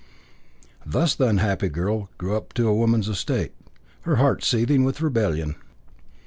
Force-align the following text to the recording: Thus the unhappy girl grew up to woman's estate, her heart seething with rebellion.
Thus 0.83 1.13
the 1.13 1.27
unhappy 1.27 1.69
girl 1.69 2.09
grew 2.17 2.35
up 2.35 2.53
to 2.53 2.73
woman's 2.73 3.07
estate, 3.07 3.53
her 4.01 4.15
heart 4.15 4.43
seething 4.43 4.83
with 4.83 4.99
rebellion. 4.99 5.53